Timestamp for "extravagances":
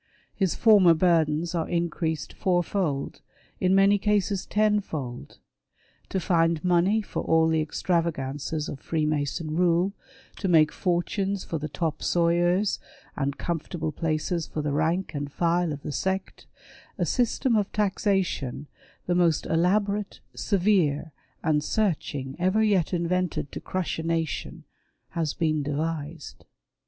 7.61-8.67